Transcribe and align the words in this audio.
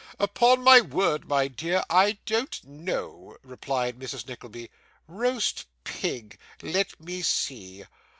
'Upon 0.19 0.63
my 0.63 0.81
word, 0.81 1.27
my 1.27 1.47
dear, 1.47 1.83
I 1.87 2.13
don't 2.25 2.59
know,' 2.65 3.37
replied 3.43 3.99
Mrs. 3.99 4.27
Nickleby. 4.27 4.71
'Roast 5.07 5.67
pig; 5.83 6.39
let 6.63 6.99
me 6.99 7.21
see. 7.21 7.83